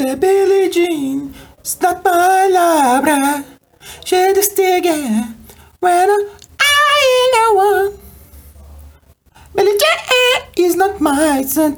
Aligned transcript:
The 0.00 0.16
Billie 0.16 0.70
Jean 0.70 1.28
is 1.62 1.76
not 1.82 2.02
palabra. 2.02 3.44
She 4.02 4.16
just 4.32 4.56
when 4.56 6.08
I 6.58 7.32
am 7.36 7.54
one. 7.54 7.92
Billie 9.54 9.76
Jean 9.76 10.42
is 10.56 10.74
not 10.74 11.02
my 11.02 11.42
son. 11.42 11.76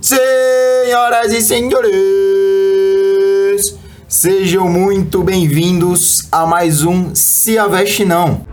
Senhoras 0.00 1.32
e 1.32 1.42
senhores, 1.42 2.54
sejam 4.08 4.68
muito 4.68 5.24
bem-vindos 5.24 6.28
a 6.30 6.46
mais 6.46 6.84
um 6.84 7.16
Se 7.16 7.58
Aveste 7.58 8.04
Não. 8.04 8.49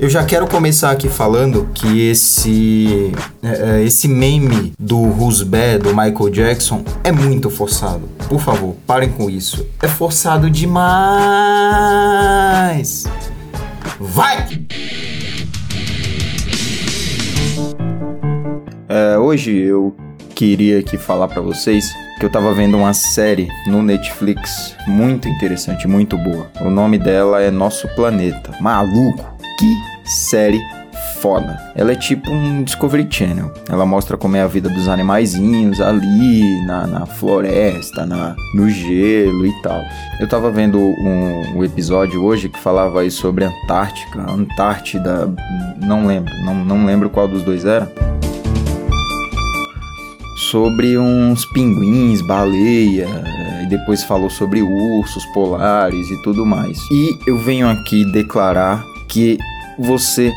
Eu 0.00 0.08
já 0.08 0.24
quero 0.24 0.46
começar 0.46 0.92
aqui 0.92 1.08
falando 1.08 1.68
que 1.74 2.06
esse 2.08 3.12
é, 3.42 3.80
é, 3.80 3.82
esse 3.82 4.06
meme 4.06 4.72
do 4.78 4.96
Who's 4.96 5.42
Bad, 5.42 5.78
do 5.78 5.88
Michael 5.88 6.30
Jackson, 6.30 6.84
é 7.02 7.10
muito 7.10 7.50
forçado. 7.50 8.08
Por 8.28 8.38
favor, 8.38 8.76
parem 8.86 9.10
com 9.10 9.28
isso. 9.28 9.66
É 9.82 9.88
forçado 9.88 10.48
demais. 10.48 10.78
Vai! 13.98 14.46
É, 18.88 19.18
hoje 19.18 19.50
eu 19.50 19.96
queria 20.32 20.78
aqui 20.78 20.96
falar 20.96 21.26
para 21.26 21.42
vocês 21.42 21.90
que 22.20 22.24
eu 22.24 22.30
tava 22.30 22.54
vendo 22.54 22.76
uma 22.76 22.94
série 22.94 23.48
no 23.66 23.82
Netflix 23.82 24.76
muito 24.86 25.28
interessante, 25.28 25.88
muito 25.88 26.16
boa. 26.16 26.48
O 26.60 26.70
nome 26.70 26.98
dela 26.98 27.42
é 27.42 27.50
Nosso 27.50 27.88
Planeta. 27.96 28.52
Maluco! 28.60 29.37
Que 29.58 29.76
série 30.04 30.60
foda. 31.20 31.58
Ela 31.74 31.92
é 31.92 31.96
tipo 31.96 32.30
um 32.30 32.62
Discovery 32.62 33.08
Channel. 33.10 33.52
Ela 33.68 33.84
mostra 33.84 34.16
como 34.16 34.36
é 34.36 34.40
a 34.40 34.46
vida 34.46 34.68
dos 34.68 34.86
animaizinhos 34.86 35.80
ali 35.80 36.64
na, 36.64 36.86
na 36.86 37.06
floresta, 37.06 38.06
na, 38.06 38.36
no 38.54 38.70
gelo 38.70 39.44
e 39.44 39.52
tal. 39.62 39.82
Eu 40.20 40.28
tava 40.28 40.48
vendo 40.52 40.78
um, 40.78 41.56
um 41.56 41.64
episódio 41.64 42.22
hoje 42.24 42.48
que 42.48 42.58
falava 42.60 43.00
aí 43.00 43.10
sobre 43.10 43.44
Antártica, 43.44 44.30
Antártida, 44.30 45.28
não 45.84 46.06
lembro, 46.06 46.32
não, 46.44 46.54
não 46.54 46.86
lembro 46.86 47.10
qual 47.10 47.26
dos 47.26 47.42
dois 47.42 47.64
era. 47.64 47.90
Sobre 50.50 50.96
uns 50.96 51.44
pinguins, 51.46 52.22
baleia, 52.22 53.08
e 53.64 53.66
depois 53.66 54.04
falou 54.04 54.30
sobre 54.30 54.62
ursos 54.62 55.26
polares 55.34 56.08
e 56.10 56.22
tudo 56.22 56.46
mais. 56.46 56.78
E 56.92 57.18
eu 57.26 57.38
venho 57.38 57.68
aqui 57.68 58.04
declarar 58.12 58.82
que 59.08 59.36
você 59.78 60.32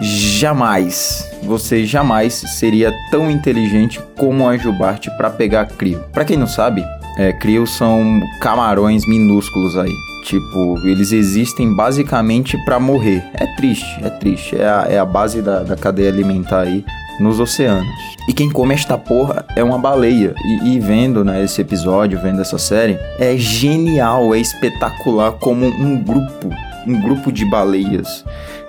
jamais, 0.00 1.28
você 1.42 1.84
jamais 1.84 2.34
seria 2.58 2.92
tão 3.10 3.30
inteligente 3.30 4.00
como 4.16 4.48
a 4.48 4.56
Jubarte 4.56 5.10
para 5.16 5.30
pegar 5.30 5.66
Crio. 5.66 6.04
Para 6.12 6.24
quem 6.24 6.36
não 6.36 6.46
sabe, 6.46 6.84
é, 7.18 7.32
Crio 7.32 7.66
são 7.66 8.20
camarões 8.40 9.06
minúsculos 9.06 9.76
aí. 9.76 9.92
Tipo, 10.24 10.78
eles 10.84 11.12
existem 11.12 11.74
basicamente 11.74 12.58
para 12.64 12.80
morrer. 12.80 13.24
É 13.34 13.46
triste, 13.56 14.04
é 14.04 14.10
triste. 14.10 14.56
É 14.56 14.68
a, 14.68 14.86
é 14.90 14.98
a 14.98 15.04
base 15.04 15.40
da, 15.40 15.60
da 15.60 15.76
cadeia 15.76 16.10
alimentar 16.10 16.62
aí 16.62 16.84
nos 17.20 17.40
oceanos. 17.40 17.86
E 18.28 18.32
quem 18.32 18.50
come 18.50 18.74
esta 18.74 18.98
porra 18.98 19.44
é 19.54 19.62
uma 19.62 19.78
baleia. 19.78 20.34
E, 20.44 20.74
e, 20.74 20.80
vendo 20.80 21.24
né, 21.24 21.44
esse 21.44 21.60
episódio, 21.60 22.18
vendo 22.18 22.40
essa 22.40 22.58
série, 22.58 22.98
é 23.18 23.36
genial, 23.36 24.34
é 24.34 24.38
espetacular 24.38 25.32
como 25.32 25.66
um 25.66 25.96
grupo, 25.96 26.50
um 26.86 27.00
grupo 27.00 27.32
de 27.32 27.44
baleias 27.44 28.24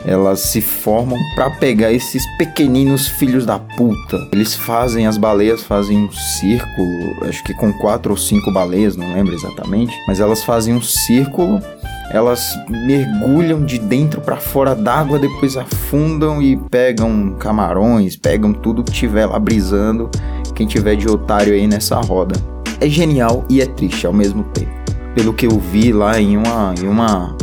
elas 0.05 0.39
se 0.39 0.61
formam 0.61 1.17
para 1.35 1.49
pegar 1.49 1.91
esses 1.91 2.23
pequeninos 2.37 3.07
filhos 3.07 3.45
da 3.45 3.59
puta. 3.59 4.27
Eles 4.31 4.55
fazem, 4.55 5.07
as 5.07 5.17
baleias 5.17 5.63
fazem 5.63 5.97
um 5.97 6.11
círculo, 6.11 7.25
acho 7.27 7.43
que 7.43 7.53
com 7.55 7.73
quatro 7.73 8.11
ou 8.11 8.17
cinco 8.17 8.51
baleias, 8.51 8.95
não 8.95 9.13
lembro 9.13 9.33
exatamente, 9.33 9.93
mas 10.07 10.19
elas 10.19 10.43
fazem 10.43 10.73
um 10.73 10.81
círculo 10.81 11.61
elas 12.09 12.57
mergulham 12.69 13.65
de 13.65 13.77
dentro 13.77 14.21
para 14.21 14.37
fora 14.37 14.73
d'água, 14.73 15.19
depois 15.19 15.57
afundam 15.57 16.41
e 16.41 16.55
pegam 16.55 17.35
camarões, 17.37 18.15
pegam 18.15 18.53
tudo 18.53 18.81
que 18.81 18.93
tiver 18.93 19.25
lá 19.25 19.37
brisando, 19.37 20.09
quem 20.55 20.65
tiver 20.65 20.95
de 20.95 21.05
otário 21.09 21.53
aí 21.53 21.67
nessa 21.67 21.99
roda. 21.99 22.33
É 22.79 22.87
genial 22.87 23.43
e 23.49 23.59
é 23.59 23.65
triste 23.65 24.07
ao 24.07 24.13
mesmo 24.13 24.43
tempo. 24.45 24.71
Pelo 25.13 25.33
que 25.33 25.47
eu 25.47 25.59
vi 25.59 25.91
lá 25.91 26.17
em 26.17 26.37
uma, 26.37 26.73
em 26.81 26.87
uma 26.87 27.35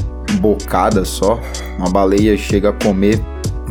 bocada 0.45 1.05
só, 1.05 1.41
uma 1.79 1.89
baleia 1.89 2.37
chega 2.37 2.69
a 2.69 2.73
comer 2.73 3.19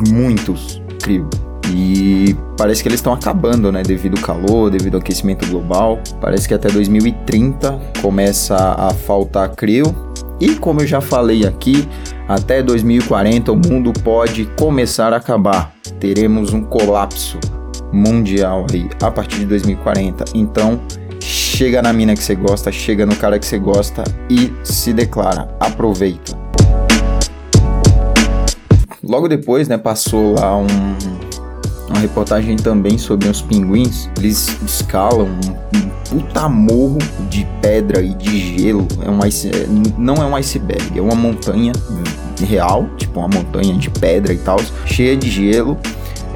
muitos 0.08 0.82
crio. 1.00 1.28
E 1.72 2.36
parece 2.58 2.82
que 2.82 2.88
eles 2.88 2.98
estão 2.98 3.12
acabando, 3.12 3.70
né? 3.72 3.82
Devido 3.82 4.18
ao 4.18 4.22
calor, 4.22 4.70
devido 4.70 4.96
ao 4.96 5.00
aquecimento 5.00 5.46
global. 5.48 5.98
Parece 6.20 6.48
que 6.48 6.52
até 6.52 6.68
2030 6.68 7.80
começa 8.02 8.56
a 8.56 8.90
faltar 8.90 9.50
crio. 9.50 9.84
E 10.40 10.56
como 10.56 10.82
eu 10.82 10.86
já 10.86 11.00
falei 11.00 11.46
aqui, 11.46 11.88
até 12.28 12.62
2040 12.62 13.52
o 13.52 13.56
mundo 13.56 13.92
pode 14.02 14.44
começar 14.58 15.12
a 15.12 15.16
acabar. 15.16 15.72
Teremos 15.98 16.52
um 16.52 16.60
colapso 16.62 17.38
mundial 17.92 18.66
aí 18.72 18.90
a 19.00 19.10
partir 19.10 19.38
de 19.38 19.46
2040. 19.46 20.24
Então, 20.34 20.80
chega 21.20 21.80
na 21.80 21.92
mina 21.92 22.14
que 22.14 22.22
você 22.22 22.34
gosta, 22.34 22.70
chega 22.70 23.06
no 23.06 23.16
cara 23.16 23.38
que 23.38 23.46
você 23.46 23.58
gosta 23.58 24.04
e 24.28 24.52
se 24.64 24.92
declara. 24.92 25.48
Aproveita. 25.60 26.43
Logo 29.06 29.28
depois, 29.28 29.68
né, 29.68 29.76
passou 29.76 30.34
lá 30.34 30.56
um, 30.56 30.66
uma 31.88 31.98
reportagem 31.98 32.56
também 32.56 32.96
sobre 32.98 33.28
os 33.28 33.42
pinguins. 33.42 34.08
Eles 34.18 34.48
escalam 34.64 35.26
um, 35.26 35.78
um 35.78 35.94
puta 36.08 36.48
morro 36.48 36.98
de 37.28 37.46
pedra 37.60 38.02
e 38.02 38.14
de 38.14 38.58
gelo. 38.58 38.86
É 39.02 39.10
um 39.10 39.24
ice, 39.26 39.48
é, 39.48 39.66
não 39.98 40.14
é 40.14 40.24
um 40.24 40.34
iceberg, 40.36 40.98
é 40.98 41.02
uma 41.02 41.14
montanha 41.14 41.72
real, 42.40 42.88
tipo 42.96 43.20
uma 43.20 43.28
montanha 43.28 43.74
de 43.74 43.90
pedra 43.90 44.32
e 44.32 44.38
tal, 44.38 44.58
cheia 44.86 45.16
de 45.16 45.30
gelo. 45.30 45.78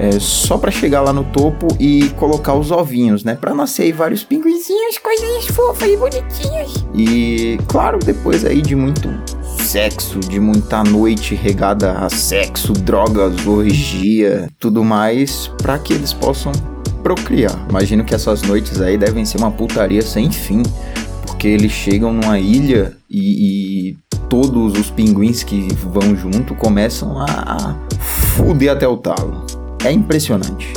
É, 0.00 0.12
só 0.21 0.56
para 0.56 0.71
chegar 0.71 1.00
lá 1.00 1.12
no 1.12 1.25
topo 1.25 1.67
e 1.81 2.09
colocar 2.11 2.55
os 2.55 2.71
ovinhos, 2.71 3.25
né? 3.25 3.35
Para 3.35 3.53
nascer 3.53 3.83
aí 3.83 3.93
vários 3.93 4.23
pinguinzinhos, 4.23 4.97
coisinhas 4.99 5.47
fofas 5.47 5.91
e 5.91 5.97
bonitinhas. 5.97 6.85
E 6.95 7.59
claro, 7.67 7.99
depois 7.99 8.45
aí 8.45 8.62
de 8.62 8.77
muito 8.77 9.09
sexo, 9.69 10.19
de 10.21 10.41
muita 10.41 10.83
noite 10.83 11.34
regada 11.34 11.93
a 11.93 12.09
sexo, 12.09 12.73
drogas, 12.73 13.47
orgia, 13.47 14.49
tudo 14.59 14.83
mais, 14.83 15.49
para 15.59 15.79
que 15.79 15.93
eles 15.93 16.11
possam 16.11 16.53
procriar. 17.03 17.67
Imagino 17.69 18.03
que 18.03 18.15
essas 18.15 18.41
noites 18.41 18.81
aí 18.81 18.97
devem 18.97 19.27
ser 19.27 19.37
uma 19.37 19.51
putaria 19.51 20.01
sem 20.01 20.31
fim, 20.31 20.62
porque 21.27 21.47
eles 21.47 21.71
chegam 21.71 22.15
numa 22.15 22.39
ilha 22.39 22.97
e, 23.11 23.91
e 23.91 23.97
todos 24.31 24.73
os 24.79 24.91
pinguins 24.91 25.43
que 25.43 25.69
vão 25.75 26.17
junto 26.17 26.55
começam 26.55 27.21
a 27.21 27.77
fuder 28.00 28.73
até 28.73 28.89
o 28.89 28.97
talo. 28.97 29.45
É 29.85 29.93
impressionante. 29.93 30.73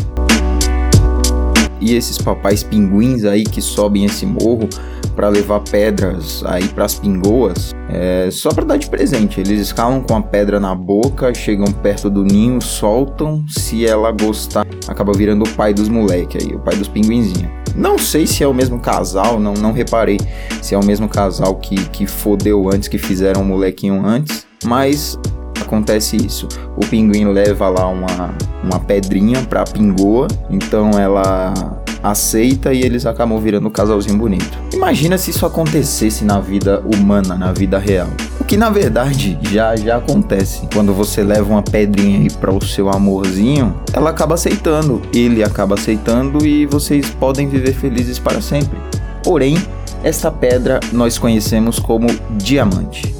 E 1.79 1.95
esses 1.95 2.17
papais 2.17 2.61
pinguins 2.61 3.23
aí 3.23 3.45
que 3.45 3.61
sobem 3.61 4.03
esse 4.03 4.25
morro 4.25 4.67
para 5.11 5.29
levar 5.29 5.59
pedras 5.61 6.43
aí 6.45 6.67
para 6.69 6.85
as 6.85 6.95
pingoas, 6.95 7.73
é, 7.89 8.29
só 8.31 8.49
para 8.49 8.65
dar 8.65 8.77
de 8.77 8.89
presente. 8.89 9.39
Eles 9.39 9.61
escalam 9.61 10.01
com 10.01 10.15
a 10.15 10.21
pedra 10.21 10.59
na 10.59 10.73
boca, 10.73 11.33
chegam 11.33 11.67
perto 11.71 12.09
do 12.09 12.23
ninho, 12.23 12.61
soltam. 12.61 13.45
Se 13.47 13.85
ela 13.85 14.11
gostar, 14.11 14.65
acaba 14.87 15.13
virando 15.13 15.43
o 15.43 15.49
pai 15.49 15.73
dos 15.73 15.89
moleque 15.89 16.37
aí, 16.41 16.55
o 16.55 16.59
pai 16.59 16.75
dos 16.75 16.87
pinguinzinhos. 16.87 17.51
Não 17.75 17.97
sei 17.97 18.27
se 18.27 18.43
é 18.43 18.47
o 18.47 18.53
mesmo 18.53 18.79
casal, 18.79 19.39
não, 19.39 19.53
não 19.53 19.71
reparei 19.71 20.19
se 20.61 20.75
é 20.75 20.77
o 20.77 20.83
mesmo 20.83 21.07
casal 21.07 21.55
que, 21.55 21.75
que 21.89 22.05
fodeu 22.05 22.69
antes, 22.69 22.87
que 22.87 22.97
fizeram 22.97 23.41
o 23.41 23.45
molequinho 23.45 24.05
antes, 24.05 24.45
mas 24.65 25.17
acontece 25.59 26.17
isso. 26.17 26.47
O 26.75 26.85
pinguim 26.85 27.25
leva 27.25 27.69
lá 27.69 27.87
uma, 27.87 28.35
uma 28.63 28.79
pedrinha 28.79 29.41
pra 29.43 29.63
pingoa, 29.63 30.27
então 30.49 30.91
ela 30.91 31.53
aceita 32.03 32.73
e 32.73 32.81
eles 32.81 33.05
acabam 33.05 33.39
virando 33.39 33.67
um 33.67 33.71
casalzinho 33.71 34.17
bonito. 34.17 34.57
Imagina 34.73 35.17
se 35.17 35.31
isso 35.31 35.45
acontecesse 35.45 36.23
na 36.23 36.39
vida 36.39 36.81
humana, 36.81 37.35
na 37.35 37.51
vida 37.51 37.77
real. 37.77 38.07
O 38.39 38.43
que 38.43 38.57
na 38.57 38.69
verdade 38.69 39.37
já 39.43 39.75
já 39.75 39.97
acontece. 39.97 40.67
Quando 40.73 40.93
você 40.93 41.23
leva 41.23 41.49
uma 41.49 41.63
pedrinha 41.63 42.19
aí 42.19 42.29
para 42.29 42.51
o 42.51 42.63
seu 42.63 42.89
amorzinho, 42.89 43.75
ela 43.93 44.09
acaba 44.09 44.35
aceitando, 44.35 45.01
ele 45.13 45.43
acaba 45.43 45.75
aceitando 45.75 46.45
e 46.45 46.65
vocês 46.65 47.09
podem 47.11 47.47
viver 47.47 47.73
felizes 47.73 48.17
para 48.19 48.41
sempre. 48.41 48.79
Porém, 49.23 49.55
esta 50.03 50.31
pedra 50.31 50.79
nós 50.91 51.17
conhecemos 51.17 51.77
como 51.77 52.07
diamante. 52.37 53.15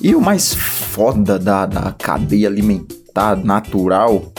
E 0.00 0.14
o 0.14 0.20
mais 0.20 0.52
foda 0.52 1.38
da, 1.38 1.64
da 1.64 1.92
cadeia 1.92 2.48
alimentar 2.48 3.36
natural 3.36 4.32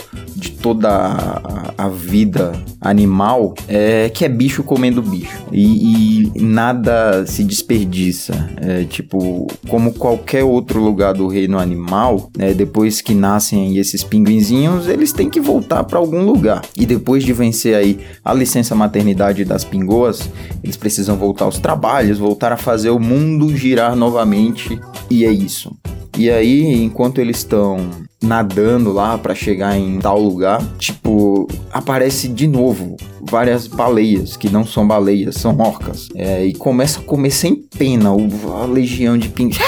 de 0.44 0.50
toda 0.50 0.90
a, 0.90 1.74
a 1.78 1.88
vida 1.88 2.52
animal 2.80 3.54
é 3.66 4.10
que 4.10 4.24
é 4.24 4.28
bicho 4.28 4.62
comendo 4.62 5.00
bicho. 5.00 5.42
E, 5.50 6.30
e 6.34 6.40
nada 6.40 7.24
se 7.26 7.42
desperdiça. 7.42 8.50
É, 8.60 8.84
tipo, 8.84 9.46
como 9.68 9.94
qualquer 9.94 10.44
outro 10.44 10.80
lugar 10.80 11.14
do 11.14 11.26
reino 11.26 11.58
animal, 11.58 12.30
né, 12.36 12.52
depois 12.52 13.00
que 13.00 13.14
nascem 13.14 13.78
esses 13.78 14.04
pinguinzinhos, 14.04 14.86
eles 14.86 15.12
têm 15.12 15.30
que 15.30 15.40
voltar 15.40 15.84
para 15.84 15.98
algum 15.98 16.22
lugar. 16.24 16.62
E 16.76 16.84
depois 16.84 17.24
de 17.24 17.32
vencer 17.32 17.74
aí 17.74 18.00
a 18.24 18.34
licença 18.34 18.74
maternidade 18.74 19.44
das 19.44 19.64
pingoas, 19.64 20.28
eles 20.62 20.76
precisam 20.76 21.16
voltar 21.16 21.46
aos 21.46 21.58
trabalhos, 21.58 22.18
voltar 22.18 22.52
a 22.52 22.56
fazer 22.56 22.90
o 22.90 23.00
mundo 23.00 23.56
girar 23.56 23.96
novamente. 23.96 24.78
E 25.10 25.24
é 25.24 25.30
isso. 25.30 25.74
E 26.16 26.30
aí, 26.30 26.82
enquanto 26.82 27.20
eles 27.20 27.38
estão 27.38 27.90
nadando 28.22 28.92
lá 28.92 29.18
para 29.18 29.34
chegar 29.34 29.76
em 29.76 29.98
tal 29.98 30.20
lugar, 30.20 30.62
tipo, 30.78 31.48
aparece 31.72 32.28
de 32.28 32.46
novo 32.46 32.96
várias 33.20 33.66
baleias, 33.66 34.36
que 34.36 34.48
não 34.48 34.64
são 34.66 34.86
baleias, 34.86 35.34
são 35.34 35.58
orcas. 35.58 36.08
É, 36.14 36.44
e 36.44 36.54
começa 36.54 37.00
a 37.00 37.02
comer 37.02 37.30
sem 37.30 37.56
pena 37.56 38.10
a 38.10 38.64
legião 38.64 39.18
de 39.18 39.28
pinguins. 39.28 39.58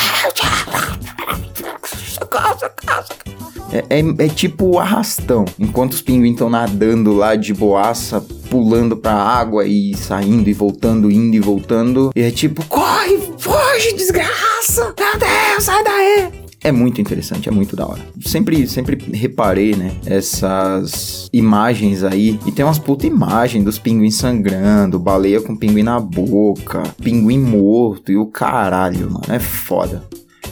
É, 3.73 3.99
é, 3.99 4.27
é, 4.27 4.29
tipo 4.29 4.79
arrastão. 4.79 5.45
Enquanto 5.59 5.95
os 5.95 6.01
pinguins 6.01 6.33
estão 6.33 6.49
nadando 6.49 7.13
lá 7.13 7.35
de 7.35 7.53
boaça, 7.53 8.25
pulando 8.49 8.97
pra 8.97 9.13
água 9.13 9.67
e 9.67 9.95
saindo 9.97 10.49
e 10.49 10.53
voltando, 10.53 11.11
indo 11.11 11.37
e 11.37 11.41
voltando. 11.41 12.11
E 12.15 12.23
é 12.23 12.31
tipo, 12.31 12.65
corre, 12.67 13.19
foge, 13.37 13.93
desgraça! 13.95 14.95
Meu 14.99 15.19
Deus, 15.19 15.65
sai 15.65 15.85
daí! 15.85 16.36
É 16.67 16.73
muito 16.73 17.01
interessante, 17.01 17.49
é 17.49 17.53
muito 17.53 17.77
da 17.77 17.87
hora. 17.87 18.01
Sempre, 18.21 18.67
sempre 18.67 18.99
reparei, 19.13 19.77
né, 19.77 19.93
essas 20.05 21.29
imagens 21.33 22.03
aí. 22.03 22.41
E 22.45 22.51
tem 22.51 22.65
umas 22.65 22.79
puta 22.79 23.07
imagens 23.07 23.65
dos 23.65 23.79
pinguins 23.79 24.17
sangrando, 24.17 24.99
baleia 24.99 25.41
com 25.41 25.57
pinguim 25.57 25.85
na 25.85 26.01
boca, 26.01 26.83
pinguim 27.01 27.39
morto 27.39 28.11
e 28.11 28.17
o 28.17 28.27
caralho, 28.27 29.09
mano. 29.11 29.25
É 29.29 29.39
foda. 29.39 30.03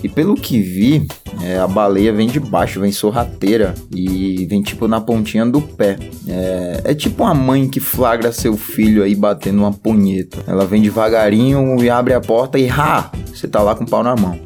E 0.05 0.08
pelo 0.08 0.34
que 0.34 0.61
vi, 0.61 1.08
é, 1.43 1.58
a 1.58 1.66
baleia 1.66 2.12
vem 2.12 2.28
de 2.28 2.38
baixo, 2.38 2.81
vem 2.81 2.93
sorrateira 2.93 3.75
e 3.93 4.46
vem 4.49 4.62
tipo 4.62 4.87
na 4.87 5.00
pontinha 5.00 5.44
do 5.44 5.61
pé. 5.61 5.96
É, 6.28 6.81
é 6.84 6.94
tipo 6.94 7.25
uma 7.25 7.34
mãe 7.34 7.69
que 7.69 7.81
flagra 7.81 8.31
seu 8.31 8.56
filho 8.56 9.02
aí 9.02 9.16
batendo 9.16 9.61
uma 9.61 9.72
punheta. 9.72 10.44
Ela 10.46 10.64
vem 10.64 10.82
devagarinho 10.82 11.82
e 11.82 11.90
abre 11.90 12.14
a 12.14 12.20
porta 12.20 12.56
e 12.58 12.69
ha! 12.69 13.11
Você 13.32 13.49
tá 13.49 13.62
lá 13.62 13.75
com 13.75 13.82
o 13.82 13.88
pau 13.88 14.05
na 14.05 14.14
mão. 14.14 14.38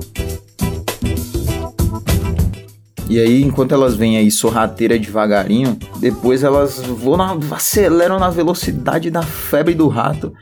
E 3.08 3.18
aí, 3.18 3.42
enquanto 3.42 3.72
elas 3.72 3.94
vêm 3.94 4.18
aí 4.18 4.30
sorrateira 4.30 4.98
devagarinho, 4.98 5.78
depois 5.98 6.42
elas 6.42 6.78
vão 6.78 7.16
na, 7.16 7.36
aceleram 7.50 8.18
na 8.18 8.28
velocidade 8.28 9.10
da 9.10 9.22
febre 9.22 9.74
do 9.74 9.88
rato. 9.88 10.32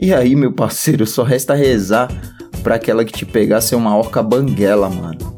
E 0.00 0.12
aí, 0.12 0.34
meu 0.34 0.52
parceiro, 0.52 1.06
só 1.06 1.22
resta 1.22 1.54
rezar 1.54 2.10
pra 2.62 2.76
aquela 2.76 3.04
que 3.04 3.12
te 3.12 3.26
pegar 3.26 3.60
ser 3.60 3.76
uma 3.76 3.94
orca 3.94 4.22
banguela, 4.22 4.88
mano. 4.88 5.34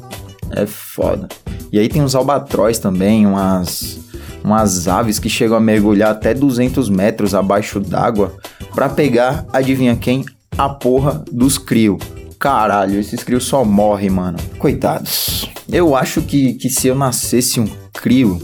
É 0.52 0.64
foda. 0.64 1.26
E 1.72 1.78
aí 1.78 1.88
tem 1.88 2.02
uns 2.02 2.14
albatróis 2.14 2.78
também, 2.78 3.26
umas 3.26 3.98
umas 4.44 4.86
aves 4.86 5.18
que 5.18 5.28
chegam 5.28 5.56
a 5.56 5.60
mergulhar 5.60 6.12
até 6.12 6.32
200 6.32 6.88
metros 6.88 7.34
abaixo 7.34 7.80
d'água 7.80 8.32
para 8.72 8.88
pegar, 8.88 9.44
adivinha 9.52 9.96
quem? 9.96 10.24
A 10.56 10.68
porra 10.68 11.24
dos 11.32 11.58
crios. 11.58 11.98
Caralho, 12.38 13.00
esses 13.00 13.24
crios 13.24 13.44
só 13.44 13.64
morrem, 13.64 14.08
mano. 14.08 14.38
Coitados. 14.56 15.50
Eu 15.70 15.96
acho 15.96 16.22
que, 16.22 16.54
que 16.54 16.70
se 16.70 16.88
eu 16.88 16.94
nascesse 16.94 17.60
um 17.60 17.66
crio, 17.92 18.38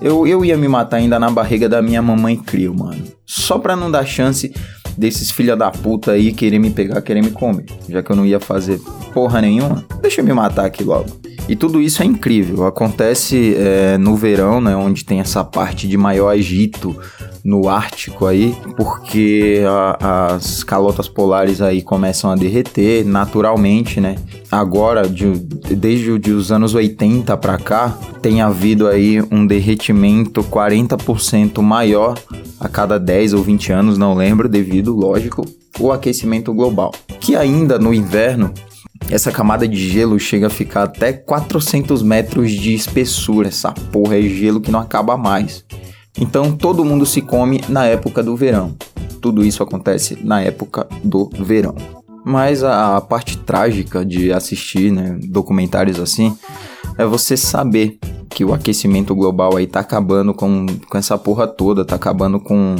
eu, 0.00 0.26
eu 0.26 0.44
ia 0.44 0.56
me 0.56 0.68
matar 0.68 0.98
ainda 0.98 1.18
na 1.18 1.30
barriga 1.30 1.68
da 1.68 1.82
minha 1.82 2.00
mamãe 2.00 2.36
crio, 2.36 2.74
mano. 2.74 3.02
Só 3.26 3.58
pra 3.58 3.76
não 3.76 3.90
dar 3.90 4.04
chance 4.04 4.52
desses 4.96 5.30
filha 5.30 5.56
da 5.56 5.70
puta 5.70 6.12
aí 6.12 6.32
querer 6.32 6.58
me 6.58 6.70
pegar, 6.70 7.00
querer 7.02 7.22
me 7.22 7.30
comer. 7.30 7.66
Já 7.88 8.02
que 8.02 8.10
eu 8.10 8.16
não 8.16 8.26
ia 8.26 8.40
fazer 8.40 8.80
porra 9.12 9.40
nenhuma, 9.40 9.84
deixa 10.00 10.20
eu 10.20 10.24
me 10.24 10.32
matar 10.32 10.66
aqui 10.66 10.84
logo. 10.84 11.21
E 11.48 11.56
tudo 11.56 11.80
isso 11.80 12.02
é 12.02 12.06
incrível. 12.06 12.66
Acontece 12.66 13.54
é, 13.56 13.98
no 13.98 14.16
verão, 14.16 14.60
né, 14.60 14.74
onde 14.76 15.04
tem 15.04 15.20
essa 15.20 15.44
parte 15.44 15.88
de 15.88 15.96
maior 15.96 16.30
agito 16.30 16.96
no 17.44 17.68
Ártico 17.68 18.26
aí, 18.26 18.54
porque 18.76 19.62
a, 19.66 20.34
as 20.34 20.62
calotas 20.62 21.08
polares 21.08 21.60
aí 21.60 21.82
começam 21.82 22.30
a 22.30 22.36
derreter 22.36 23.04
naturalmente, 23.04 24.00
né? 24.00 24.14
Agora, 24.50 25.08
de, 25.08 25.32
desde 25.74 26.30
os 26.30 26.52
anos 26.52 26.74
80 26.74 27.36
para 27.36 27.58
cá, 27.58 27.98
tem 28.20 28.40
havido 28.40 28.86
aí 28.86 29.20
um 29.30 29.44
derretimento 29.44 30.42
40% 30.44 31.60
maior 31.60 32.16
a 32.60 32.68
cada 32.68 32.98
10 32.98 33.34
ou 33.34 33.42
20 33.42 33.72
anos, 33.72 33.98
não 33.98 34.14
lembro, 34.14 34.48
devido, 34.48 34.94
lógico, 34.94 35.44
o 35.80 35.90
aquecimento 35.90 36.54
global. 36.54 36.92
Que 37.18 37.34
ainda 37.34 37.78
no 37.78 37.92
inverno 37.92 38.52
essa 39.10 39.30
camada 39.30 39.66
de 39.68 39.76
gelo 39.76 40.18
chega 40.18 40.46
a 40.46 40.50
ficar 40.50 40.84
até 40.84 41.12
400 41.12 42.02
metros 42.02 42.50
de 42.52 42.74
espessura. 42.74 43.48
Essa 43.48 43.72
porra 43.72 44.18
é 44.18 44.22
gelo 44.22 44.60
que 44.60 44.70
não 44.70 44.80
acaba 44.80 45.16
mais. 45.16 45.64
Então 46.18 46.52
todo 46.52 46.84
mundo 46.84 47.06
se 47.06 47.20
come 47.20 47.62
na 47.68 47.86
época 47.86 48.22
do 48.22 48.36
verão. 48.36 48.74
Tudo 49.20 49.44
isso 49.44 49.62
acontece 49.62 50.18
na 50.22 50.40
época 50.40 50.86
do 51.02 51.30
verão. 51.40 51.74
Mas 52.24 52.62
a, 52.62 52.96
a 52.96 53.00
parte 53.00 53.36
trágica 53.38 54.04
de 54.04 54.32
assistir 54.32 54.92
né, 54.92 55.18
documentários 55.24 55.98
assim 55.98 56.36
é 56.96 57.04
você 57.04 57.36
saber 57.36 57.98
que 58.28 58.44
o 58.44 58.54
aquecimento 58.54 59.14
global 59.14 59.56
aí 59.56 59.66
tá 59.66 59.80
acabando 59.80 60.32
com, 60.32 60.66
com 60.88 60.98
essa 60.98 61.18
porra 61.18 61.46
toda, 61.46 61.84
tá 61.84 61.96
acabando 61.96 62.40
com 62.40 62.76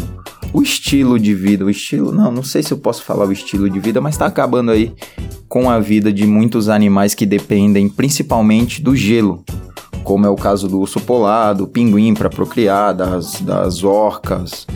o 0.53 0.63
estilo 0.63 1.19
de 1.19 1.35
vida, 1.35 1.65
o 1.65 1.71
estilo, 1.71 2.13
não, 2.13 2.31
não 2.31 2.43
sei 2.43 2.63
se 2.63 2.73
eu 2.73 2.79
posso 2.79 3.03
falar 3.03 3.27
o 3.27 3.33
estilo 3.33 3.71
de 3.71 3.81
vida, 3.81 4.01
mas 4.01 4.17
tá 4.17 4.27
acabando 4.27 4.71
aí 4.71 4.93
com 5.49 5.71
a 5.71 5.79
vida 5.79 6.13
de 6.13 6.27
muitos 6.27 6.69
animais 6.69 7.15
que 7.15 7.25
dependem 7.25 7.89
principalmente 7.89 8.83
do 8.83 8.95
gelo, 8.95 9.45
como 10.05 10.27
é 10.27 10.29
o 10.29 10.37
caso 10.37 10.69
do 10.69 10.81
urso 10.81 11.01
polar, 11.01 11.55
do 11.55 11.67
pinguim 11.67 12.13
para 12.15 12.29
procriar, 12.29 12.95
das, 12.95 13.41
das 13.41 13.83
orcas, 13.83 14.67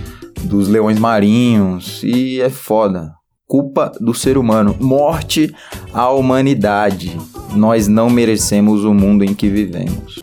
dos 0.45 0.69
leões 0.69 0.99
marinhos, 0.99 2.03
e 2.03 2.41
é 2.41 2.49
foda. 2.49 3.13
Culpa 3.47 3.93
do 4.01 4.13
ser 4.13 4.37
humano. 4.37 4.77
Morte 4.81 5.55
à 5.93 6.11
humanidade. 6.11 7.17
Nós 7.55 7.87
não 7.87 8.11
merecemos 8.11 8.85
o 8.85 8.93
mundo 8.93 9.25
em 9.25 9.35
que 9.35 9.49
vivemos. 9.49 10.21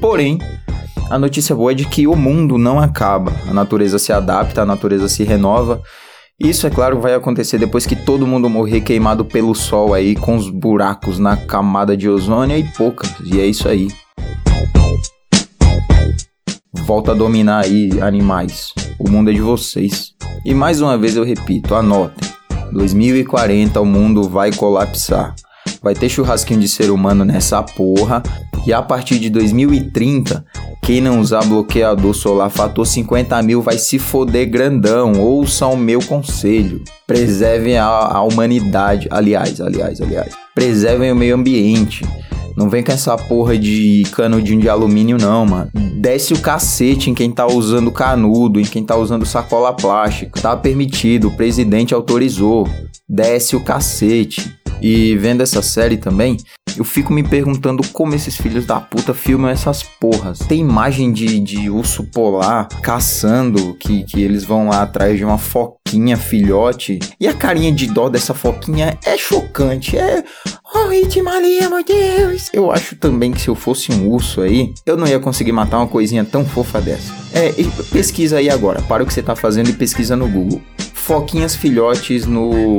Porém, 0.00 0.38
a 1.10 1.18
notícia 1.18 1.54
boa 1.54 1.72
é 1.72 1.74
de 1.74 1.84
que 1.84 2.06
o 2.06 2.14
mundo 2.14 2.58
não 2.58 2.78
acaba. 2.78 3.32
A 3.48 3.52
natureza 3.52 3.98
se 3.98 4.12
adapta, 4.12 4.62
a 4.62 4.66
natureza 4.66 5.08
se 5.08 5.24
renova 5.24 5.82
isso, 6.40 6.68
é 6.68 6.70
claro, 6.70 7.00
vai 7.00 7.14
acontecer 7.14 7.58
depois 7.58 7.84
que 7.84 7.96
todo 7.96 8.24
mundo 8.24 8.48
morrer 8.48 8.80
queimado 8.80 9.24
pelo 9.24 9.56
sol 9.56 9.92
aí, 9.92 10.14
com 10.14 10.36
os 10.36 10.48
buracos 10.48 11.18
na 11.18 11.36
camada 11.36 11.96
de 11.96 12.08
ozônio 12.08 12.56
e 12.56 12.62
poucas. 12.62 13.12
E 13.24 13.40
é 13.40 13.44
isso 13.44 13.68
aí. 13.68 13.88
Volta 16.72 17.10
a 17.10 17.14
dominar 17.14 17.64
aí, 17.64 17.90
animais. 18.00 18.72
O 19.00 19.10
mundo 19.10 19.30
é 19.30 19.34
de 19.34 19.40
vocês. 19.40 20.12
E 20.44 20.54
mais 20.54 20.80
uma 20.80 20.96
vez 20.96 21.16
eu 21.16 21.24
repito, 21.24 21.74
anotem. 21.74 22.28
2040 22.70 23.80
o 23.80 23.84
mundo 23.84 24.28
vai 24.28 24.52
colapsar. 24.52 25.34
Vai 25.82 25.94
ter 25.96 26.08
churrasquinho 26.08 26.60
de 26.60 26.68
ser 26.68 26.92
humano 26.92 27.24
nessa 27.24 27.60
porra. 27.64 28.22
E 28.64 28.72
a 28.72 28.80
partir 28.80 29.18
de 29.18 29.28
2030 29.28 30.44
quem 30.88 31.02
não 31.02 31.20
usar 31.20 31.44
bloqueador 31.44 32.14
solar 32.14 32.48
fator 32.48 32.86
50 32.86 33.42
mil 33.42 33.60
vai 33.60 33.76
se 33.76 33.98
foder 33.98 34.48
grandão. 34.48 35.20
Ouçam 35.20 35.74
o 35.74 35.76
meu 35.76 36.00
conselho. 36.00 36.82
Preservem 37.06 37.76
a, 37.76 37.84
a 37.84 38.22
humanidade. 38.22 39.06
Aliás, 39.10 39.60
aliás, 39.60 40.00
aliás. 40.00 40.32
Preservem 40.54 41.12
o 41.12 41.14
meio 41.14 41.34
ambiente. 41.34 42.06
Não 42.56 42.70
vem 42.70 42.82
com 42.82 42.90
essa 42.90 43.14
porra 43.18 43.58
de 43.58 44.02
canudinho 44.12 44.62
de 44.62 44.68
alumínio, 44.70 45.18
não, 45.20 45.44
mano. 45.44 45.70
Desce 46.00 46.32
o 46.32 46.40
cacete 46.40 47.10
em 47.10 47.14
quem 47.14 47.30
tá 47.30 47.46
usando 47.46 47.92
canudo, 47.92 48.58
em 48.58 48.64
quem 48.64 48.82
tá 48.82 48.96
usando 48.96 49.26
sacola 49.26 49.74
plástica. 49.74 50.40
Tá 50.40 50.56
permitido, 50.56 51.28
o 51.28 51.36
presidente 51.36 51.92
autorizou. 51.92 52.66
Desce 53.06 53.54
o 53.54 53.60
cacete. 53.60 54.57
E 54.80 55.16
vendo 55.16 55.42
essa 55.42 55.62
série 55.62 55.96
também, 55.96 56.36
eu 56.76 56.84
fico 56.84 57.12
me 57.12 57.22
perguntando 57.22 57.82
como 57.92 58.14
esses 58.14 58.36
filhos 58.36 58.64
da 58.64 58.80
puta 58.80 59.12
filmam 59.12 59.50
essas 59.50 59.82
porras. 59.82 60.38
Tem 60.38 60.60
imagem 60.60 61.12
de, 61.12 61.40
de 61.40 61.68
urso 61.68 62.04
polar 62.04 62.68
caçando, 62.82 63.74
que, 63.74 64.04
que 64.04 64.22
eles 64.22 64.44
vão 64.44 64.68
lá 64.68 64.82
atrás 64.82 65.18
de 65.18 65.24
uma 65.24 65.38
foquinha 65.38 66.16
filhote. 66.16 67.00
E 67.20 67.26
a 67.26 67.34
carinha 67.34 67.72
de 67.72 67.86
dó 67.88 68.08
dessa 68.08 68.32
foquinha 68.32 68.96
é 69.04 69.16
chocante. 69.16 69.98
É. 69.98 70.22
Oh, 70.74 70.92
Itimalia, 70.92 71.68
meu 71.68 71.82
Deus! 71.82 72.48
Eu 72.52 72.70
acho 72.70 72.94
também 72.94 73.32
que 73.32 73.40
se 73.40 73.48
eu 73.48 73.54
fosse 73.54 73.90
um 73.90 74.08
urso 74.08 74.40
aí, 74.40 74.72
eu 74.86 74.96
não 74.96 75.06
ia 75.06 75.18
conseguir 75.18 75.52
matar 75.52 75.78
uma 75.78 75.88
coisinha 75.88 76.24
tão 76.24 76.44
fofa 76.44 76.80
dessa. 76.80 77.12
É, 77.32 77.52
pesquisa 77.90 78.38
aí 78.38 78.48
agora. 78.48 78.82
Para 78.82 79.02
o 79.02 79.06
que 79.06 79.12
você 79.12 79.22
tá 79.22 79.34
fazendo 79.34 79.70
e 79.70 79.72
pesquisa 79.72 80.14
no 80.14 80.28
Google. 80.28 80.60
Foquinhas 80.94 81.56
filhotes 81.56 82.26
no. 82.26 82.78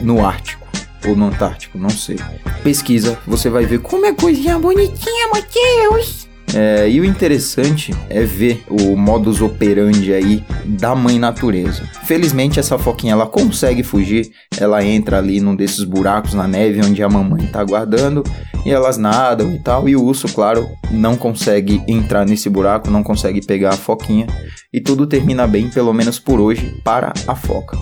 no 0.00 0.24
Ártico. 0.24 0.67
Ou 1.06 1.16
no 1.16 1.26
Antártico, 1.26 1.78
não 1.78 1.90
sei. 1.90 2.18
Pesquisa, 2.62 3.18
você 3.26 3.48
vai 3.48 3.66
ver 3.66 3.80
como 3.80 4.06
é 4.06 4.12
coisinha 4.12 4.58
bonitinha, 4.58 5.28
Matheus. 5.28 6.28
É, 6.54 6.88
e 6.88 7.00
o 7.00 7.04
interessante 7.04 7.94
é 8.08 8.22
ver 8.22 8.64
o 8.68 8.96
modus 8.96 9.42
operandi 9.42 10.12
aí 10.14 10.42
da 10.64 10.94
mãe 10.94 11.18
natureza. 11.18 11.84
Felizmente 12.04 12.58
essa 12.58 12.78
foquinha 12.78 13.12
ela 13.12 13.26
consegue 13.26 13.82
fugir, 13.82 14.30
ela 14.58 14.82
entra 14.82 15.18
ali 15.18 15.40
num 15.40 15.54
desses 15.54 15.84
buracos 15.84 16.34
na 16.34 16.48
neve 16.48 16.80
onde 16.80 17.02
a 17.02 17.08
mamãe 17.08 17.46
tá 17.48 17.62
guardando 17.62 18.24
e 18.64 18.70
elas 18.70 18.96
nadam 18.96 19.52
e 19.52 19.58
tal. 19.58 19.88
E 19.88 19.94
o 19.94 20.02
urso, 20.02 20.26
claro, 20.28 20.66
não 20.90 21.16
consegue 21.16 21.82
entrar 21.86 22.24
nesse 22.24 22.48
buraco, 22.48 22.90
não 22.90 23.02
consegue 23.02 23.44
pegar 23.44 23.70
a 23.70 23.76
foquinha 23.76 24.26
e 24.72 24.80
tudo 24.80 25.06
termina 25.06 25.46
bem, 25.46 25.68
pelo 25.68 25.92
menos 25.92 26.18
por 26.18 26.40
hoje, 26.40 26.80
para 26.82 27.12
a 27.26 27.34
foca. 27.34 27.76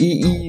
E, 0.00 0.48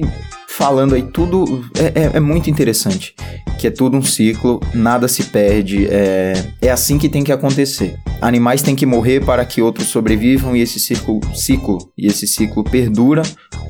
falando 0.58 0.96
aí 0.96 1.02
tudo 1.02 1.64
é, 1.78 2.02
é, 2.02 2.10
é, 2.14 2.20
muito 2.20 2.50
interessante, 2.50 3.14
que 3.60 3.68
é 3.68 3.70
tudo 3.70 3.96
um 3.96 4.02
ciclo, 4.02 4.60
nada 4.74 5.06
se 5.06 5.22
perde, 5.22 5.86
é, 5.86 6.32
é 6.60 6.68
assim 6.68 6.98
que 6.98 7.08
tem 7.08 7.22
que 7.22 7.30
acontecer. 7.30 7.96
Animais 8.20 8.60
têm 8.60 8.74
que 8.74 8.84
morrer 8.84 9.24
para 9.24 9.44
que 9.44 9.62
outros 9.62 9.86
sobrevivam 9.86 10.56
e 10.56 10.60
esse 10.60 10.80
ciclo, 10.80 11.20
ciclo 11.32 11.78
e 11.96 12.08
esse 12.08 12.26
ciclo 12.26 12.64
perdura 12.64 13.22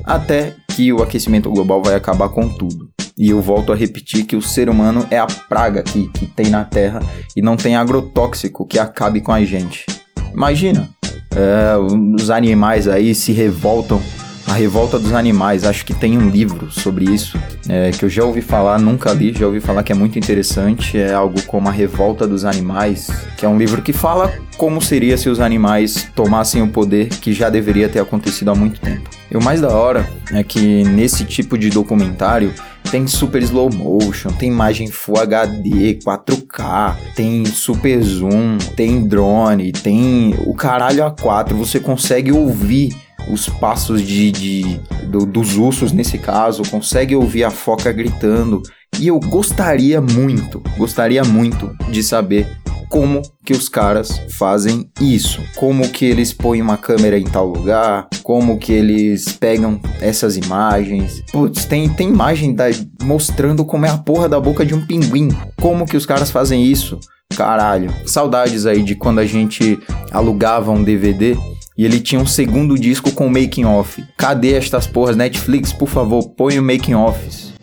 até 0.03 0.55
que 0.69 0.91
o 0.91 1.03
aquecimento 1.03 1.51
global 1.51 1.83
vai 1.83 1.93
acabar 1.93 2.27
com 2.29 2.49
tudo. 2.49 2.89
E 3.15 3.29
eu 3.29 3.39
volto 3.39 3.71
a 3.71 3.75
repetir 3.75 4.25
que 4.25 4.35
o 4.35 4.41
ser 4.41 4.67
humano 4.67 5.05
é 5.11 5.19
a 5.19 5.27
praga 5.27 5.83
que, 5.83 6.07
que 6.07 6.25
tem 6.25 6.49
na 6.49 6.65
Terra 6.65 7.01
e 7.37 7.41
não 7.41 7.55
tem 7.55 7.75
agrotóxico 7.75 8.65
que 8.65 8.79
acabe 8.79 9.21
com 9.21 9.31
a 9.31 9.45
gente. 9.45 9.85
Imagina, 10.33 10.89
é, 11.35 11.77
os 11.77 12.31
animais 12.31 12.87
aí 12.87 13.13
se 13.13 13.31
revoltam 13.31 14.01
a 14.49 14.53
Revolta 14.53 14.97
dos 14.97 15.13
Animais, 15.13 15.63
acho 15.63 15.85
que 15.85 15.93
tem 15.93 16.17
um 16.17 16.27
livro 16.27 16.71
sobre 16.71 17.05
isso, 17.05 17.39
é, 17.67 17.91
que 17.91 18.03
eu 18.03 18.09
já 18.09 18.23
ouvi 18.23 18.41
falar, 18.41 18.79
nunca 18.79 19.13
li, 19.13 19.31
já 19.31 19.45
ouvi 19.45 19.59
falar 19.59 19.83
que 19.83 19.91
é 19.91 19.95
muito 19.95 20.17
interessante. 20.17 20.97
É 20.97 21.13
algo 21.13 21.39
como 21.43 21.69
A 21.69 21.71
Revolta 21.71 22.27
dos 22.27 22.43
Animais, 22.43 23.09
que 23.37 23.45
é 23.45 23.49
um 23.49 23.59
livro 23.59 23.81
que 23.83 23.93
fala 23.93 24.33
como 24.57 24.81
seria 24.81 25.17
se 25.17 25.29
os 25.29 25.39
animais 25.39 26.09
tomassem 26.15 26.61
o 26.61 26.67
poder 26.67 27.07
que 27.07 27.31
já 27.31 27.49
deveria 27.49 27.87
ter 27.87 27.99
acontecido 27.99 28.49
há 28.49 28.55
muito 28.55 28.81
tempo. 28.81 29.09
E 29.31 29.37
o 29.37 29.43
mais 29.43 29.61
da 29.61 29.69
hora 29.69 30.09
é 30.33 30.43
que 30.43 30.83
nesse 30.83 31.23
tipo 31.23 31.57
de 31.57 31.69
documentário 31.69 32.53
tem 32.89 33.05
super 33.05 33.41
slow 33.43 33.69
motion, 33.71 34.31
tem 34.31 34.49
imagem 34.49 34.87
Full 34.87 35.19
HD, 35.19 35.99
4K, 36.03 36.95
tem 37.15 37.45
super 37.45 38.01
zoom, 38.01 38.57
tem 38.75 39.07
drone, 39.07 39.71
tem 39.71 40.35
o 40.45 40.55
caralho 40.55 41.05
A4, 41.05 41.53
você 41.53 41.79
consegue 41.79 42.31
ouvir 42.31 42.95
os 43.27 43.47
passos 43.47 44.01
de, 44.01 44.31
de 44.31 44.79
do, 45.07 45.25
dos 45.25 45.57
ursos 45.57 45.91
nesse 45.91 46.17
caso, 46.17 46.63
consegue 46.69 47.15
ouvir 47.15 47.43
a 47.43 47.51
foca 47.51 47.91
gritando. 47.91 48.61
E 48.99 49.07
eu 49.07 49.19
gostaria 49.19 50.01
muito, 50.01 50.61
gostaria 50.77 51.23
muito 51.23 51.75
de 51.91 52.01
saber 52.01 52.47
como 52.89 53.21
que 53.45 53.53
os 53.53 53.69
caras 53.69 54.19
fazem 54.31 54.89
isso, 54.99 55.41
como 55.55 55.87
que 55.89 56.05
eles 56.05 56.33
põem 56.33 56.61
uma 56.61 56.75
câmera 56.75 57.17
em 57.17 57.23
tal 57.23 57.47
lugar, 57.47 58.07
como 58.23 58.57
que 58.57 58.73
eles 58.73 59.31
pegam 59.33 59.79
essas 60.01 60.35
imagens. 60.35 61.23
Putz, 61.31 61.65
tem, 61.65 61.87
tem 61.87 62.09
imagem 62.09 62.53
da, 62.53 62.65
mostrando 63.03 63.63
como 63.63 63.85
é 63.85 63.89
a 63.89 63.97
porra 63.97 64.27
da 64.27 64.39
boca 64.39 64.65
de 64.65 64.73
um 64.73 64.85
pinguim. 64.85 65.29
Como 65.61 65.85
que 65.85 65.95
os 65.95 66.05
caras 66.05 66.31
fazem 66.31 66.65
isso? 66.65 66.99
Caralho. 67.37 67.93
Saudades 68.07 68.65
aí 68.65 68.81
de 68.81 68.95
quando 68.95 69.19
a 69.19 69.25
gente 69.25 69.79
alugava 70.11 70.71
um 70.71 70.83
DVD 70.83 71.37
e 71.79 71.85
ele 71.85 72.01
tinha 72.01 72.19
um 72.19 72.25
segundo 72.25 72.77
disco 72.77 73.09
com 73.13 73.29
making 73.29 73.63
off. 73.63 74.03
Cadê 74.17 74.53
estas 74.53 74.85
porras 74.85 75.15
Netflix, 75.15 75.71
por 75.71 75.87
favor, 75.87 76.27
põe 76.27 76.59
o 76.59 76.61
making 76.61 76.93
offs. 76.93 77.53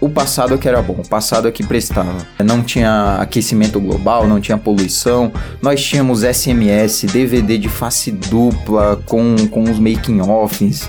O 0.00 0.08
passado 0.08 0.56
que 0.56 0.66
era 0.66 0.80
bom, 0.80 0.94
o 0.94 1.06
passado 1.06 1.46
é 1.46 1.50
que 1.50 1.62
prestava. 1.62 2.16
Não 2.42 2.62
tinha 2.62 3.18
aquecimento 3.20 3.78
global, 3.78 4.26
não 4.26 4.40
tinha 4.40 4.56
poluição. 4.56 5.30
Nós 5.60 5.84
tínhamos 5.84 6.20
SMS, 6.20 7.04
DVD 7.04 7.58
de 7.58 7.68
face 7.68 8.10
dupla 8.10 8.98
com, 9.04 9.36
com 9.50 9.64
os 9.64 9.78
making 9.78 10.22
offs. 10.22 10.88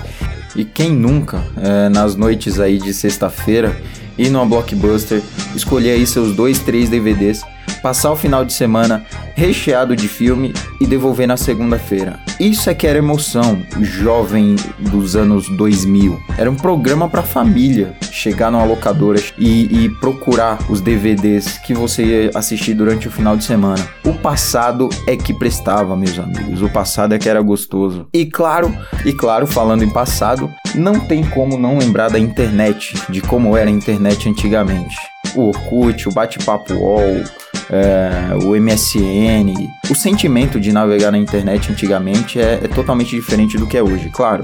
E 0.56 0.64
quem 0.64 0.92
nunca, 0.92 1.44
é, 1.58 1.90
nas 1.90 2.16
noites 2.16 2.58
aí 2.58 2.78
de 2.78 2.94
sexta-feira, 2.94 3.78
ir 4.16 4.30
numa 4.30 4.46
blockbuster, 4.46 5.20
escolher 5.54 5.90
aí 5.90 6.06
seus 6.06 6.34
dois, 6.34 6.58
três 6.58 6.88
DVDs 6.88 7.44
passar 7.82 8.10
o 8.10 8.16
final 8.16 8.44
de 8.44 8.52
semana 8.52 9.04
recheado 9.34 9.96
de 9.96 10.06
filme 10.06 10.52
e 10.80 10.86
devolver 10.86 11.26
na 11.26 11.36
segunda-feira. 11.36 12.18
Isso 12.38 12.68
é 12.68 12.74
que 12.74 12.86
era 12.86 12.98
emoção, 12.98 13.62
jovem 13.80 14.56
dos 14.78 15.16
anos 15.16 15.48
2000. 15.56 16.20
Era 16.36 16.50
um 16.50 16.56
programa 16.56 17.08
para 17.08 17.22
família, 17.22 17.94
chegar 18.10 18.50
numa 18.50 18.64
locadora 18.64 19.20
e, 19.38 19.84
e, 19.84 19.88
procurar 20.00 20.58
os 20.68 20.80
DVDs 20.80 21.58
que 21.58 21.72
você 21.72 22.04
ia 22.04 22.30
assistir 22.34 22.74
durante 22.74 23.08
o 23.08 23.10
final 23.10 23.36
de 23.36 23.44
semana. 23.44 23.86
O 24.04 24.12
passado 24.14 24.88
é 25.06 25.16
que 25.16 25.32
prestava, 25.32 25.96
meus 25.96 26.18
amigos. 26.18 26.60
O 26.62 26.68
passado 26.68 27.14
é 27.14 27.18
que 27.18 27.28
era 27.28 27.40
gostoso. 27.40 28.06
E 28.12 28.26
claro, 28.26 28.76
e 29.04 29.12
claro, 29.12 29.46
falando 29.46 29.84
em 29.84 29.90
passado, 29.90 30.50
não 30.74 31.00
tem 31.00 31.24
como 31.24 31.56
não 31.56 31.78
lembrar 31.78 32.10
da 32.10 32.18
internet, 32.18 32.94
de 33.08 33.20
como 33.20 33.56
era 33.56 33.68
a 33.68 33.72
internet 33.72 34.28
antigamente. 34.28 34.96
O 35.34 35.48
Orkut, 35.48 36.08
o 36.08 36.12
bate-papo 36.12 36.74
UOL, 36.74 37.22
é, 37.70 38.34
o 38.44 38.60
MSN. 38.60 39.54
O 39.88 39.94
sentimento 39.94 40.60
de 40.60 40.72
navegar 40.72 41.12
na 41.12 41.18
internet 41.18 41.70
antigamente 41.70 42.40
é, 42.40 42.60
é 42.62 42.68
totalmente 42.68 43.14
diferente 43.14 43.56
do 43.56 43.66
que 43.66 43.76
é 43.76 43.82
hoje. 43.82 44.10
Claro, 44.10 44.42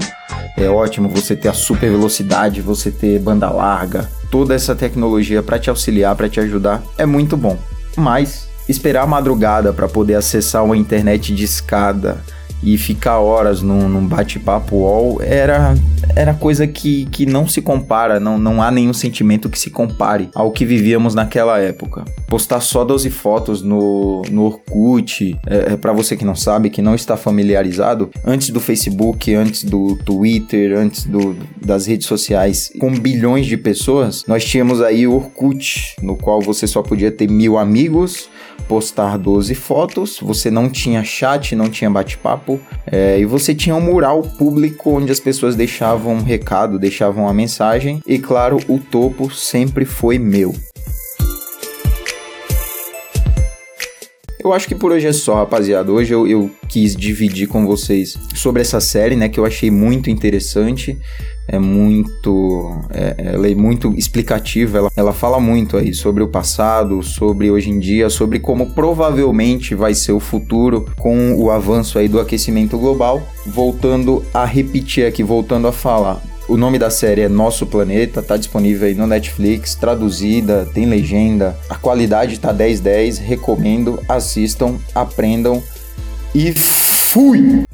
é 0.55 0.69
ótimo 0.69 1.09
você 1.09 1.35
ter 1.35 1.49
a 1.49 1.53
super 1.53 1.89
velocidade, 1.91 2.61
você 2.61 2.89
ter 2.89 3.19
banda 3.19 3.49
larga, 3.49 4.09
toda 4.31 4.55
essa 4.55 4.73
tecnologia 4.75 5.43
para 5.43 5.59
te 5.59 5.69
auxiliar, 5.69 6.15
para 6.15 6.29
te 6.29 6.39
ajudar, 6.39 6.81
é 6.97 7.05
muito 7.05 7.35
bom. 7.35 7.57
Mas 7.95 8.47
esperar 8.67 9.03
a 9.03 9.07
madrugada 9.07 9.73
para 9.73 9.87
poder 9.87 10.15
acessar 10.15 10.63
uma 10.63 10.77
internet 10.77 11.33
de 11.33 11.43
escada 11.43 12.23
e 12.61 12.77
ficar 12.77 13.19
horas 13.19 13.61
num, 13.61 13.87
num 13.87 14.05
bate-papo 14.05 14.75
UOL 14.77 15.21
era, 15.21 15.75
era 16.15 16.33
coisa 16.33 16.65
que, 16.65 17.05
que 17.05 17.25
não 17.25 17.47
se 17.47 17.61
compara, 17.61 18.19
não, 18.19 18.37
não 18.37 18.61
há 18.61 18.71
nenhum 18.71 18.93
sentimento 18.93 19.49
que 19.49 19.59
se 19.59 19.69
compare 19.69 20.29
ao 20.33 20.51
que 20.51 20.65
vivíamos 20.65 21.13
naquela 21.13 21.59
época. 21.59 22.03
Postar 22.27 22.61
só 22.61 22.83
12 22.83 23.09
fotos 23.09 23.61
no, 23.61 24.21
no 24.31 24.45
Orkut, 24.45 25.37
é, 25.45 25.73
é 25.73 25.77
para 25.77 25.93
você 25.93 26.15
que 26.15 26.25
não 26.25 26.35
sabe, 26.35 26.69
que 26.69 26.81
não 26.81 26.95
está 26.95 27.15
familiarizado, 27.15 28.09
antes 28.25 28.49
do 28.49 28.59
Facebook, 28.59 29.33
antes 29.33 29.63
do 29.63 29.95
Twitter, 29.97 30.77
antes 30.77 31.05
do, 31.05 31.35
das 31.63 31.85
redes 31.85 32.07
sociais, 32.07 32.71
com 32.79 32.91
bilhões 32.91 33.45
de 33.45 33.57
pessoas, 33.57 34.23
nós 34.27 34.43
tínhamos 34.43 34.81
aí 34.81 35.07
o 35.07 35.13
Orkut, 35.13 35.95
no 36.01 36.15
qual 36.15 36.41
você 36.41 36.65
só 36.67 36.81
podia 36.81 37.11
ter 37.11 37.29
mil 37.29 37.57
amigos, 37.57 38.29
postar 38.67 39.17
12 39.17 39.55
fotos, 39.55 40.19
você 40.21 40.51
não 40.51 40.69
tinha 40.69 41.03
chat, 41.03 41.55
não 41.55 41.69
tinha 41.69 41.89
bate-papo, 41.89 42.59
é, 42.85 43.19
e 43.19 43.25
você 43.25 43.53
tinha 43.53 43.75
um 43.75 43.81
mural 43.81 44.21
público 44.21 44.91
onde 44.91 45.11
as 45.11 45.19
pessoas 45.19 45.55
deixavam 45.55 46.15
um 46.15 46.23
recado, 46.23 46.79
deixavam 46.79 47.23
uma 47.23 47.33
mensagem, 47.33 48.01
e 48.05 48.19
claro, 48.19 48.57
o 48.67 48.79
topo 48.79 49.33
sempre 49.33 49.85
foi 49.85 50.17
meu. 50.19 50.53
Eu 54.39 54.53
acho 54.53 54.67
que 54.67 54.75
por 54.75 54.93
hoje 54.93 55.07
é 55.07 55.11
só, 55.11 55.35
rapaziada. 55.35 55.91
Hoje 55.91 56.13
eu, 56.13 56.25
eu 56.25 56.49
quis 56.69 56.95
dividir 56.95 57.47
com 57.47 57.65
vocês 57.65 58.17
sobre 58.33 58.61
essa 58.61 58.79
série, 58.79 59.15
né, 59.15 59.27
que 59.27 59.37
eu 59.37 59.45
achei 59.45 59.69
muito 59.69 60.09
interessante 60.09 60.97
é 61.47 61.59
muito 61.59 62.81
é, 62.91 63.31
ela 63.33 63.47
é 63.47 63.55
muito 63.55 63.93
explicativa 63.97 64.77
ela, 64.77 64.91
ela 64.95 65.13
fala 65.13 65.39
muito 65.39 65.77
aí 65.77 65.93
sobre 65.93 66.23
o 66.23 66.27
passado 66.27 67.01
sobre 67.01 67.49
hoje 67.49 67.69
em 67.69 67.79
dia 67.79 68.09
sobre 68.09 68.39
como 68.39 68.71
provavelmente 68.71 69.73
vai 69.75 69.93
ser 69.93 70.11
o 70.11 70.19
futuro 70.19 70.85
com 70.97 71.35
o 71.35 71.49
avanço 71.49 71.97
aí 71.97 72.07
do 72.07 72.19
aquecimento 72.19 72.77
global 72.77 73.21
voltando 73.45 74.23
a 74.33 74.45
repetir 74.45 75.05
aqui 75.05 75.23
voltando 75.23 75.67
a 75.67 75.71
falar 75.71 76.21
o 76.47 76.55
nome 76.55 76.79
da 76.79 76.89
série 76.89 77.19
é 77.19 77.27
Nosso 77.27 77.65
Planeta, 77.65 78.21
tá 78.21 78.37
disponível 78.37 78.87
aí 78.87 78.93
no 78.93 79.05
Netflix, 79.05 79.75
traduzida, 79.75 80.65
tem 80.73 80.85
legenda, 80.85 81.59
a 81.69 81.75
qualidade 81.75 82.39
tá 82.39 82.53
10-10, 82.53 83.19
recomendo, 83.19 83.99
assistam, 84.07 84.77
aprendam 84.95 85.61
e 86.33 86.53
fui! 86.53 87.66